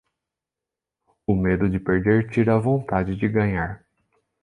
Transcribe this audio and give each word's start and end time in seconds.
O 1.27 1.35
medo 1.35 1.69
de 1.69 1.79
perder 1.79 2.31
tira 2.31 2.55
a 2.55 2.59
vontade 2.59 3.15
de 3.15 3.27
ganhar. 3.29 3.85